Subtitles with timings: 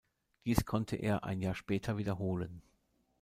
[0.45, 2.63] Dies konnte er ein Jahr später wiederholen.